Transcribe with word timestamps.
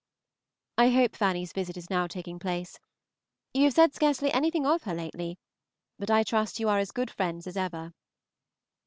I 0.79 0.89
hope 0.89 1.15
Fanny's 1.15 1.53
visit 1.53 1.77
is 1.77 1.91
now 1.91 2.07
taking 2.07 2.39
place. 2.39 2.79
You 3.53 3.65
have 3.65 3.73
said 3.73 3.93
scarcely 3.93 4.31
anything 4.31 4.65
of 4.65 4.81
her 4.81 4.95
lately, 4.95 5.37
but 5.99 6.09
I 6.09 6.23
trust 6.23 6.59
you 6.59 6.69
are 6.69 6.79
as 6.79 6.89
good 6.89 7.11
friends 7.11 7.45
as 7.45 7.55
ever. 7.55 7.93